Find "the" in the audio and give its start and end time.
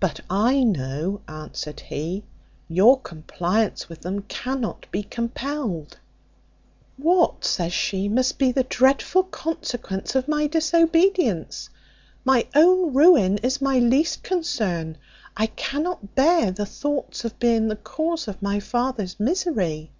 8.52-8.64, 16.50-16.66, 17.68-17.76